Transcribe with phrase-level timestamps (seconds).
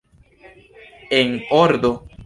[1.19, 1.29] En
[1.67, 1.91] ordo?